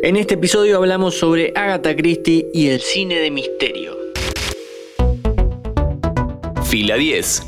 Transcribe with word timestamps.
En 0.00 0.14
este 0.14 0.34
episodio 0.34 0.76
hablamos 0.76 1.18
sobre 1.18 1.52
Agatha 1.56 1.96
Christie 1.96 2.46
y 2.54 2.68
el 2.68 2.80
cine 2.80 3.16
de 3.16 3.32
misterio. 3.32 3.96
Fila 6.64 6.94
10. 6.94 7.42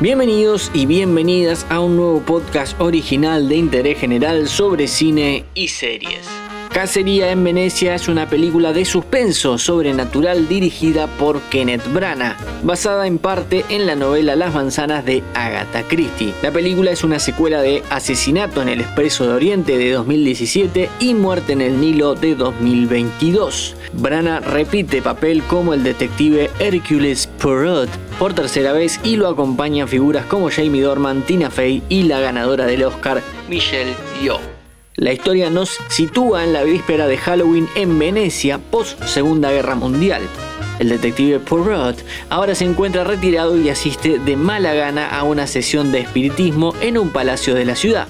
Bienvenidos 0.00 0.70
y 0.74 0.84
bienvenidas 0.84 1.64
a 1.70 1.80
un 1.80 1.96
nuevo 1.96 2.20
podcast 2.20 2.78
original 2.78 3.48
de 3.48 3.56
interés 3.56 3.98
general 3.98 4.48
sobre 4.48 4.86
cine 4.86 5.46
y 5.54 5.68
series. 5.68 6.28
Cacería 6.76 7.32
en 7.32 7.42
Venecia 7.42 7.94
es 7.94 8.06
una 8.06 8.28
película 8.28 8.74
de 8.74 8.84
suspenso 8.84 9.56
sobrenatural 9.56 10.46
dirigida 10.46 11.06
por 11.06 11.40
Kenneth 11.44 11.90
Branagh, 11.90 12.36
basada 12.64 13.06
en 13.06 13.16
parte 13.16 13.64
en 13.70 13.86
la 13.86 13.94
novela 13.94 14.36
Las 14.36 14.52
manzanas 14.52 15.02
de 15.06 15.22
Agatha 15.32 15.84
Christie. 15.88 16.34
La 16.42 16.50
película 16.50 16.90
es 16.90 17.02
una 17.02 17.18
secuela 17.18 17.62
de 17.62 17.82
Asesinato 17.88 18.60
en 18.60 18.68
el 18.68 18.82
Expreso 18.82 19.26
de 19.26 19.32
Oriente 19.32 19.78
de 19.78 19.90
2017 19.92 20.90
y 21.00 21.14
Muerte 21.14 21.54
en 21.54 21.62
el 21.62 21.80
Nilo 21.80 22.14
de 22.14 22.34
2022. 22.34 23.74
Branagh 23.94 24.44
repite 24.44 25.00
papel 25.00 25.42
como 25.44 25.72
el 25.72 25.82
detective 25.82 26.50
Hercules 26.58 27.26
Poirot 27.40 27.88
por 28.18 28.34
tercera 28.34 28.72
vez 28.72 29.00
y 29.02 29.16
lo 29.16 29.28
acompañan 29.28 29.88
figuras 29.88 30.26
como 30.26 30.50
Jamie 30.50 30.82
Dorman, 30.82 31.22
Tina 31.22 31.48
Fey 31.48 31.82
y 31.88 32.02
la 32.02 32.20
ganadora 32.20 32.66
del 32.66 32.84
Oscar 32.84 33.22
Michelle 33.48 33.94
Yeoh. 34.20 34.55
La 34.98 35.12
historia 35.12 35.50
nos 35.50 35.76
sitúa 35.88 36.42
en 36.42 36.54
la 36.54 36.62
víspera 36.62 37.06
de 37.06 37.18
Halloween 37.18 37.68
en 37.74 37.98
Venecia, 37.98 38.56
post 38.56 38.98
Segunda 39.04 39.52
Guerra 39.52 39.74
Mundial. 39.74 40.22
El 40.78 40.88
detective 40.88 41.38
Poirot 41.38 42.02
ahora 42.30 42.54
se 42.54 42.64
encuentra 42.64 43.04
retirado 43.04 43.58
y 43.58 43.68
asiste 43.68 44.18
de 44.18 44.36
mala 44.36 44.72
gana 44.72 45.06
a 45.06 45.22
una 45.22 45.46
sesión 45.46 45.92
de 45.92 46.00
espiritismo 46.00 46.74
en 46.80 46.96
un 46.96 47.10
palacio 47.10 47.54
de 47.54 47.66
la 47.66 47.76
ciudad. 47.76 48.08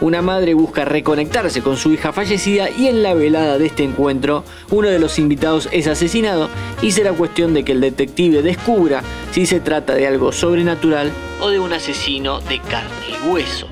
Una 0.00 0.22
madre 0.22 0.54
busca 0.54 0.84
reconectarse 0.84 1.62
con 1.62 1.76
su 1.76 1.92
hija 1.92 2.12
fallecida 2.12 2.68
y 2.68 2.88
en 2.88 3.04
la 3.04 3.14
velada 3.14 3.56
de 3.56 3.66
este 3.66 3.84
encuentro 3.84 4.42
uno 4.70 4.88
de 4.88 4.98
los 4.98 5.20
invitados 5.20 5.68
es 5.70 5.86
asesinado 5.86 6.48
y 6.82 6.90
será 6.90 7.12
cuestión 7.12 7.54
de 7.54 7.64
que 7.64 7.72
el 7.72 7.80
detective 7.80 8.42
descubra 8.42 9.04
si 9.30 9.46
se 9.46 9.60
trata 9.60 9.94
de 9.94 10.08
algo 10.08 10.32
sobrenatural 10.32 11.12
o 11.40 11.50
de 11.50 11.60
un 11.60 11.72
asesino 11.72 12.40
de 12.40 12.58
carne 12.58 12.90
y 13.08 13.28
hueso. 13.28 13.68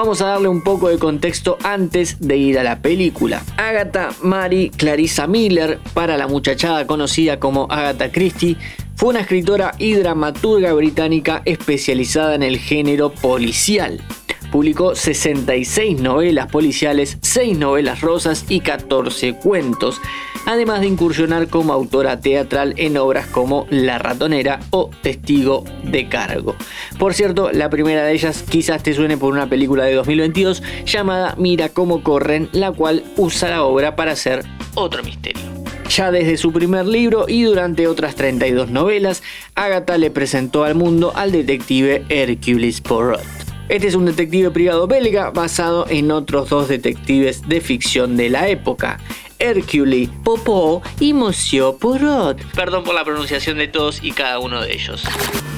Vamos 0.00 0.22
a 0.22 0.28
darle 0.28 0.46
un 0.46 0.62
poco 0.62 0.88
de 0.90 0.96
contexto 0.96 1.58
antes 1.64 2.20
de 2.20 2.36
ir 2.36 2.56
a 2.60 2.62
la 2.62 2.80
película. 2.80 3.42
Agatha 3.56 4.10
Mary 4.22 4.70
Clarissa 4.70 5.26
Miller, 5.26 5.80
para 5.92 6.16
la 6.16 6.28
muchachada 6.28 6.86
conocida 6.86 7.40
como 7.40 7.66
Agatha 7.68 8.12
Christie, 8.12 8.56
fue 8.94 9.08
una 9.08 9.22
escritora 9.22 9.74
y 9.76 9.94
dramaturga 9.94 10.72
británica 10.72 11.42
especializada 11.44 12.36
en 12.36 12.44
el 12.44 12.58
género 12.58 13.10
policial. 13.10 14.00
Publicó 14.58 14.96
66 14.96 16.00
novelas 16.00 16.48
policiales, 16.48 17.18
6 17.22 17.56
novelas 17.56 18.00
rosas 18.00 18.44
y 18.48 18.58
14 18.58 19.34
cuentos, 19.34 20.00
además 20.46 20.80
de 20.80 20.88
incursionar 20.88 21.46
como 21.46 21.72
autora 21.72 22.18
teatral 22.18 22.74
en 22.76 22.96
obras 22.96 23.28
como 23.28 23.68
La 23.70 24.00
ratonera 24.00 24.58
o 24.70 24.90
Testigo 25.00 25.62
de 25.84 26.08
cargo. 26.08 26.56
Por 26.98 27.14
cierto, 27.14 27.52
la 27.52 27.70
primera 27.70 28.02
de 28.02 28.14
ellas 28.14 28.42
quizás 28.42 28.82
te 28.82 28.94
suene 28.94 29.16
por 29.16 29.32
una 29.32 29.48
película 29.48 29.84
de 29.84 29.94
2022 29.94 30.60
llamada 30.84 31.36
Mira 31.38 31.68
cómo 31.68 32.02
corren, 32.02 32.48
la 32.50 32.72
cual 32.72 33.04
usa 33.16 33.50
la 33.50 33.62
obra 33.62 33.94
para 33.94 34.10
hacer 34.10 34.44
otro 34.74 35.04
misterio. 35.04 35.40
Ya 35.88 36.10
desde 36.10 36.36
su 36.36 36.52
primer 36.52 36.84
libro 36.84 37.26
y 37.28 37.44
durante 37.44 37.86
otras 37.86 38.16
32 38.16 38.70
novelas, 38.70 39.22
Agatha 39.54 39.98
le 39.98 40.10
presentó 40.10 40.64
al 40.64 40.74
mundo 40.74 41.12
al 41.14 41.30
detective 41.30 42.04
Hercules 42.08 42.80
Poirot. 42.80 43.37
Este 43.68 43.86
es 43.86 43.94
un 43.94 44.06
detective 44.06 44.50
privado 44.50 44.86
belga 44.86 45.30
basado 45.30 45.86
en 45.90 46.10
otros 46.10 46.48
dos 46.48 46.68
detectives 46.68 47.46
de 47.46 47.60
ficción 47.60 48.16
de 48.16 48.30
la 48.30 48.48
época, 48.48 48.98
Hercule 49.38 50.08
Popo 50.24 50.80
y 50.98 51.12
Monsieur 51.12 51.76
Poirot. 51.76 52.42
Perdón 52.54 52.82
por 52.84 52.94
la 52.94 53.04
pronunciación 53.04 53.58
de 53.58 53.68
todos 53.68 54.02
y 54.02 54.12
cada 54.12 54.38
uno 54.38 54.62
de 54.62 54.72
ellos. 54.72 55.04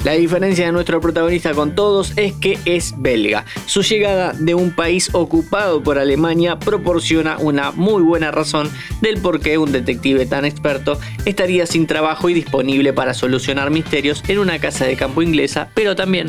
La 0.04 0.12
diferencia 0.12 0.64
de 0.64 0.72
nuestro 0.72 0.98
protagonista 1.02 1.52
con 1.52 1.74
todos 1.74 2.14
es 2.16 2.32
que 2.32 2.58
es 2.64 2.94
belga. 2.96 3.44
Su 3.66 3.82
llegada 3.82 4.32
de 4.32 4.54
un 4.54 4.70
país 4.70 5.10
ocupado 5.12 5.82
por 5.82 5.98
Alemania 5.98 6.58
proporciona 6.58 7.36
una 7.38 7.70
muy 7.72 8.02
buena 8.02 8.30
razón 8.30 8.70
del 9.02 9.20
por 9.20 9.40
qué 9.40 9.58
un 9.58 9.72
detective 9.72 10.24
tan 10.24 10.46
experto 10.46 10.98
estaría 11.26 11.66
sin 11.66 11.86
trabajo 11.86 12.30
y 12.30 12.34
disponible 12.34 12.94
para 12.94 13.12
solucionar 13.12 13.70
misterios 13.70 14.24
en 14.26 14.38
una 14.38 14.58
casa 14.58 14.86
de 14.86 14.96
campo 14.96 15.20
inglesa, 15.20 15.68
pero 15.74 15.94
también 15.94 16.28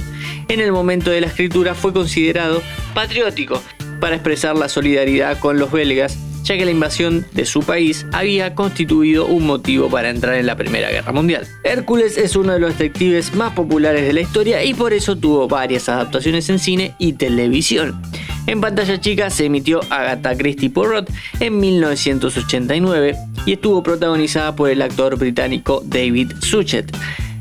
en 0.49 0.59
el 0.59 0.73
momento 0.73 1.09
de 1.09 1.21
la 1.21 1.27
escritura 1.27 1.73
fue 1.73 1.93
considerado 1.93 2.61
patriótico 2.93 3.63
para 4.01 4.15
expresar 4.15 4.57
la 4.57 4.67
solidaridad 4.67 5.39
con 5.39 5.59
los 5.59 5.71
belgas 5.71 6.17
ya 6.51 6.57
que 6.57 6.65
la 6.65 6.71
invasión 6.71 7.25
de 7.31 7.45
su 7.45 7.61
país 7.61 8.05
había 8.11 8.55
constituido 8.55 9.25
un 9.25 9.47
motivo 9.47 9.89
para 9.89 10.09
entrar 10.09 10.35
en 10.35 10.45
la 10.45 10.57
Primera 10.57 10.89
Guerra 10.89 11.13
Mundial. 11.13 11.47
Hércules 11.63 12.17
es 12.17 12.35
uno 12.35 12.51
de 12.51 12.59
los 12.59 12.77
detectives 12.77 13.33
más 13.33 13.53
populares 13.53 14.05
de 14.05 14.11
la 14.11 14.19
historia 14.19 14.61
y 14.61 14.73
por 14.73 14.91
eso 14.91 15.15
tuvo 15.15 15.47
varias 15.47 15.87
adaptaciones 15.87 16.49
en 16.49 16.59
cine 16.59 16.93
y 16.99 17.13
televisión. 17.13 18.01
En 18.47 18.59
pantalla 18.59 18.99
chica 18.99 19.29
se 19.29 19.45
emitió 19.45 19.79
Agatha 19.89 20.35
Christie 20.35 20.69
Poirot 20.69 21.09
en 21.39 21.57
1989 21.57 23.15
y 23.45 23.53
estuvo 23.53 23.81
protagonizada 23.81 24.53
por 24.53 24.69
el 24.69 24.81
actor 24.81 25.17
británico 25.17 25.81
David 25.85 26.33
Suchet 26.41 26.93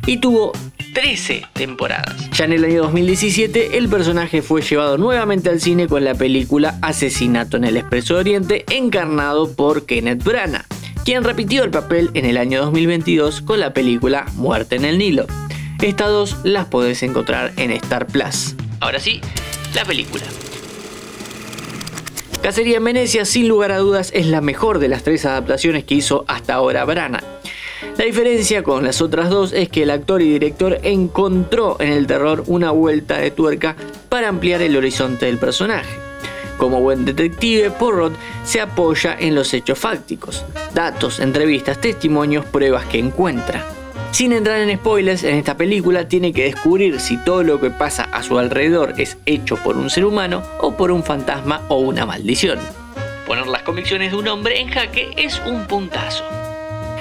y 0.06 0.19
tuvo 0.19 0.53
13 0.92 1.46
temporadas. 1.52 2.30
Ya 2.30 2.44
en 2.44 2.52
el 2.52 2.64
año 2.64 2.82
2017, 2.82 3.78
el 3.78 3.88
personaje 3.88 4.42
fue 4.42 4.62
llevado 4.62 4.98
nuevamente 4.98 5.50
al 5.50 5.60
cine 5.60 5.86
con 5.86 6.04
la 6.04 6.14
película 6.14 6.78
Asesinato 6.82 7.56
en 7.56 7.64
el 7.64 7.76
Expreso 7.76 8.16
Oriente, 8.16 8.64
encarnado 8.70 9.54
por 9.54 9.86
Kenneth 9.86 10.24
Branagh, 10.24 10.66
quien 11.04 11.24
repitió 11.24 11.64
el 11.64 11.70
papel 11.70 12.10
en 12.14 12.24
el 12.24 12.36
año 12.36 12.60
2022 12.62 13.42
con 13.42 13.60
la 13.60 13.72
película 13.72 14.26
Muerte 14.34 14.76
en 14.76 14.84
el 14.84 14.98
Nilo. 14.98 15.26
Estas 15.80 16.08
dos 16.08 16.36
las 16.44 16.66
podés 16.66 17.02
encontrar 17.02 17.52
en 17.56 17.70
Star 17.70 18.06
Plus. 18.06 18.54
Ahora 18.80 19.00
sí, 19.00 19.20
la 19.74 19.84
película. 19.84 20.24
Cacería 22.42 22.78
en 22.78 22.84
Venecia, 22.84 23.26
sin 23.26 23.48
lugar 23.48 23.70
a 23.70 23.78
dudas, 23.78 24.10
es 24.14 24.26
la 24.26 24.40
mejor 24.40 24.78
de 24.78 24.88
las 24.88 25.02
tres 25.02 25.26
adaptaciones 25.26 25.84
que 25.84 25.94
hizo 25.94 26.24
hasta 26.26 26.54
ahora 26.54 26.84
Branagh. 26.86 27.24
La 27.96 28.04
diferencia 28.04 28.62
con 28.62 28.84
las 28.84 29.00
otras 29.00 29.30
dos 29.30 29.52
es 29.52 29.68
que 29.68 29.82
el 29.82 29.91
actor 29.91 30.22
y 30.22 30.32
director 30.32 30.78
encontró 30.82 31.76
en 31.80 31.92
el 31.92 32.06
terror 32.06 32.44
una 32.46 32.70
vuelta 32.70 33.18
de 33.18 33.30
tuerca 33.30 33.76
para 34.08 34.28
ampliar 34.28 34.62
el 34.62 34.76
horizonte 34.76 35.26
del 35.26 35.38
personaje. 35.38 35.96
Como 36.58 36.80
buen 36.82 37.06
detective, 37.06 37.70
Poirot 37.70 38.12
se 38.44 38.60
apoya 38.60 39.16
en 39.18 39.34
los 39.34 39.54
hechos 39.54 39.78
fácticos, 39.78 40.44
datos, 40.74 41.18
entrevistas, 41.18 41.80
testimonios, 41.80 42.44
pruebas 42.44 42.84
que 42.84 42.98
encuentra. 42.98 43.64
Sin 44.10 44.32
entrar 44.32 44.60
en 44.60 44.76
spoilers, 44.76 45.24
en 45.24 45.36
esta 45.36 45.56
película 45.56 46.06
tiene 46.08 46.32
que 46.32 46.44
descubrir 46.44 47.00
si 47.00 47.16
todo 47.16 47.44
lo 47.44 47.60
que 47.60 47.70
pasa 47.70 48.02
a 48.12 48.22
su 48.22 48.38
alrededor 48.38 48.94
es 48.98 49.16
hecho 49.24 49.56
por 49.56 49.76
un 49.76 49.88
ser 49.88 50.04
humano 50.04 50.42
o 50.58 50.76
por 50.76 50.91
un 50.91 51.02
fantasma 51.02 51.62
o 51.68 51.78
una 51.78 52.04
maldición. 52.04 52.58
Poner 53.26 53.47
las 53.47 53.62
convicciones 53.62 54.10
de 54.10 54.18
un 54.18 54.28
hombre 54.28 54.60
en 54.60 54.68
jaque 54.68 55.12
es 55.16 55.41
un 55.47 55.66
puntazo. 55.66 56.39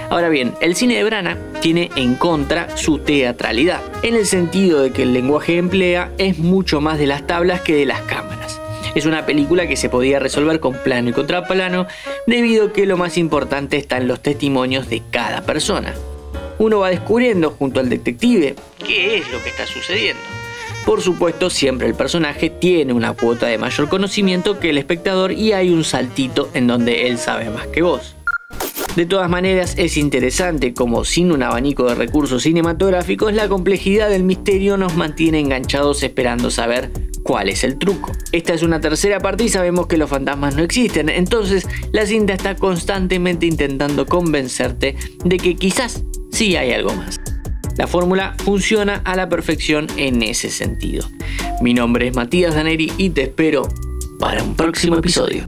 Ahora 0.10 0.30
bien, 0.30 0.56
el 0.60 0.76
cine 0.76 0.96
de 0.96 1.04
Brana 1.04 1.38
tiene 1.62 1.92
en 1.96 2.16
contra 2.16 2.76
su 2.76 2.98
teatralidad, 2.98 3.82
en 4.02 4.16
el 4.16 4.26
sentido 4.26 4.82
de 4.82 4.92
que 4.92 5.04
el 5.04 5.14
lenguaje 5.14 5.58
emplea 5.58 6.12
es 6.18 6.40
mucho 6.40 6.82
más 6.82 6.98
de 6.98 7.06
las 7.06 7.28
tablas 7.28 7.62
que 7.62 7.76
de 7.76 7.86
las 7.86 8.02
cámaras. 8.02 8.60
Es 8.96 9.06
una 9.06 9.28
película 9.28 9.68
que 9.68 9.76
se 9.76 9.88
podía 9.88 10.18
resolver 10.18 10.60
con 10.60 10.74
plano 10.74 11.10
y 11.10 11.14
contraplano, 11.14 11.86
debido 12.26 12.68
a 12.68 12.74
que 12.74 12.88
lo 12.88 12.98
más 12.98 13.20
importante 13.20 13.78
está 13.78 13.98
en 13.98 14.08
los 14.08 14.20
testimonios 14.20 14.90
de 14.90 15.04
cada 15.12 15.42
persona. 15.42 15.94
Uno 16.58 16.80
va 16.80 16.90
descubriendo 16.90 17.52
junto 17.52 17.80
al 17.80 17.88
detective 17.88 18.56
qué 18.84 19.18
es 19.18 19.32
lo 19.32 19.44
que 19.44 19.50
está 19.50 19.68
sucediendo. 19.68 20.22
Por 20.88 21.02
supuesto, 21.02 21.52
siempre 21.52 21.88
el 21.88 21.94
personaje 21.94 22.50
tiene 22.50 22.94
una 22.94 23.14
cuota 23.14 23.46
de 23.46 23.60
mayor 23.60 23.90
conocimiento 23.90 24.60
que 24.60 24.72
el 24.72 24.80
espectador 24.80 25.34
y 25.34 25.54
hay 25.54 25.70
un 25.70 25.84
saltito 25.84 26.50
en 26.56 26.66
donde 26.66 27.08
él 27.08 27.20
sabe 27.20 27.52
más 27.52 27.68
que 27.68 27.84
vos. 27.84 28.16
De 28.96 29.06
todas 29.06 29.30
maneras, 29.30 29.76
es 29.78 29.98
interesante 29.98 30.74
como 30.74 31.06
sin 31.06 31.32
un 31.32 31.44
abanico 31.44 31.86
de 31.86 31.96
recursos 31.96 32.44
cinematográficos, 32.44 33.34
la 33.34 33.48
complejidad 33.48 34.10
del 34.10 34.24
misterio 34.24 34.78
nos 34.78 34.96
mantiene 34.96 35.40
enganchados 35.40 36.04
esperando 36.04 36.52
saber 36.52 36.92
cuál 37.24 37.50
es 37.50 37.64
el 37.64 37.78
truco. 37.78 38.12
Esta 38.32 38.54
es 38.54 38.64
una 38.64 38.82
tercera 38.82 39.20
parte 39.20 39.44
y 39.44 39.50
sabemos 39.50 39.88
que 39.88 39.98
los 39.98 40.10
fantasmas 40.10 40.56
no 40.56 40.64
existen, 40.64 41.10
entonces 41.10 41.68
la 41.92 42.06
cinta 42.06 42.34
está 42.34 42.56
constantemente 42.56 43.46
intentando 43.46 44.06
convencerte 44.06 44.96
de 45.24 45.38
que 45.38 45.56
quizás 45.56 46.04
sí 46.32 46.56
hay 46.56 46.74
algo 46.74 46.94
más. 46.94 47.22
La 47.78 47.88
fórmula 47.88 48.36
funciona 48.44 49.02
a 49.06 49.16
la 49.16 49.30
perfección 49.30 49.88
en 49.96 50.24
ese 50.24 50.50
sentido. 50.50 51.08
Mi 51.62 51.74
nombre 51.74 52.08
es 52.08 52.16
Matías 52.16 52.56
Daneri 52.56 52.92
y 52.98 53.12
te 53.12 53.24
espero 53.24 53.70
para 54.20 54.44
un 54.44 54.56
próximo 54.56 54.98
episodio. 54.98 55.48